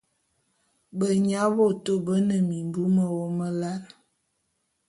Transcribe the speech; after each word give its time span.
Benyabôtô 0.97 1.93
bé 2.05 2.15
ne 2.27 2.37
mimbu 2.49 2.81
mewôm 2.95 3.37
lal. 3.59 3.83